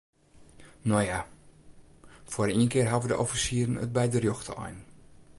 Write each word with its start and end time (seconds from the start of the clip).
No 0.91 0.97
ja, 1.09 1.19
foar 2.31 2.49
ien 2.57 2.71
kear 2.71 2.89
hawwe 2.91 3.07
de 3.11 3.19
offisieren 3.23 3.81
it 3.83 3.93
by 3.95 4.05
de 4.11 4.19
rjochte 4.21 4.53
ein. 4.65 4.79